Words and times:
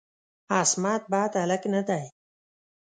عصمت 0.59 1.01
بد 1.11 1.31
هلک 1.43 1.63
نه 1.73 1.81
دی. 1.87 2.03